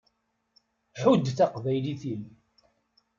Ḥudd 1.01 1.25
taqbaylit-im. 1.37 2.23